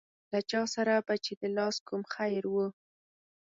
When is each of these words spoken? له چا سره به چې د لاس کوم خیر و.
له 0.31 0.39
چا 0.51 0.61
سره 0.75 0.93
به 1.07 1.15
چې 1.25 1.33
د 1.41 1.43
لاس 1.57 1.75
کوم 1.87 2.01
خیر 2.13 2.43
و. 2.53 2.55